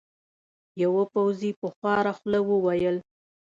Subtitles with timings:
[0.83, 2.97] یوه پوځي په خواره خوله وویل.